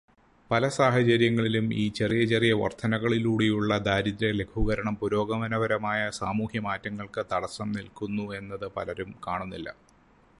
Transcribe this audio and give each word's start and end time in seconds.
പല 0.49 0.63
സാഹചര്യങ്ങളിലും 0.77 1.65
ഈ 1.81 1.83
ചെറിയ 1.89 2.21
ചെറിയ 2.25 2.53
വർധനകളിലൂടെയുള്ള 2.53 3.77
ദാരിദ്ര്യലഘൂകരണം 3.89 4.95
പുരോഗമനപരമായ 4.95 6.09
സാമൂഹ്യമാറ്റങ്ങൾക്ക് 6.11 7.23
തടസ്സം 7.33 7.69
നിൽക്കുന്നു 7.71 8.25
എന്നത് 8.39 8.67
പലരും 8.77 9.11
കാണുന്നില്ല. 9.27 9.69